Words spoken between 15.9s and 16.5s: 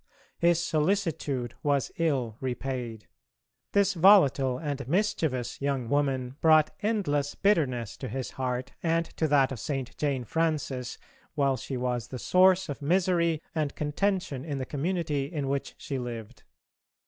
lived.